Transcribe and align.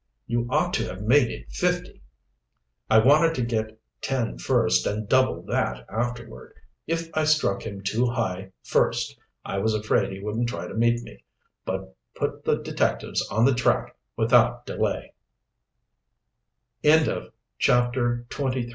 "You 0.25 0.47
ought 0.49 0.73
to 0.73 0.85
have 0.85 1.03
made 1.03 1.29
it 1.29 1.51
fifty." 1.51 2.01
"I 2.89 2.97
wanted 2.97 3.35
to 3.35 3.43
get 3.43 3.79
ten 4.01 4.39
first 4.39 4.87
and 4.87 5.07
double 5.07 5.43
that 5.43 5.85
afterward. 5.91 6.55
If 6.87 7.11
I 7.15 7.23
struck 7.25 7.61
him 7.67 7.83
too 7.83 8.07
high 8.07 8.51
first 8.63 9.15
I 9.45 9.59
was 9.59 9.75
afraid 9.75 10.11
he 10.11 10.19
wouldn't 10.19 10.49
try 10.49 10.67
to 10.67 10.73
meet 10.73 11.03
me, 11.03 11.23
but 11.65 11.95
put 12.15 12.43
the 12.45 12.55
detectives 12.55 13.23
on 13.29 13.45
the 13.45 13.53
track 13.53 13.95
without 14.17 14.65
delay." 14.65 15.13
CHAPTER 16.83 16.89
XXIV. 16.89 16.89
AN 16.89 16.99
ENCOUNTER 17.61 18.09
IN 18.09 18.51
THE 18.51 18.51
DARK. 18.63 18.69